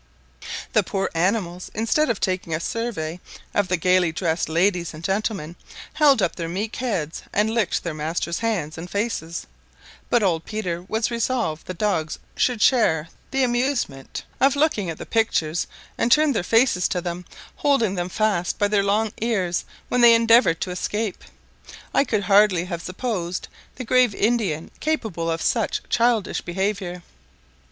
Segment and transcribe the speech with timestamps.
[0.73, 3.19] The poor animals, instead of taking a survey
[3.53, 5.55] of the gaily dressed ladies and gentlemen,
[5.93, 9.45] held up their meek heads and licked their masters' hands and faces;
[10.09, 15.05] but old Peter was resolved the dogs should share the amusement of looking at the
[15.05, 15.67] pictures
[15.99, 17.23] and turned their faces to them,
[17.57, 21.23] holding them fast by their long ears when they endeavoured to escape.
[21.93, 27.03] I could hardly have supposed the grave Indian capable of such childish behaviour.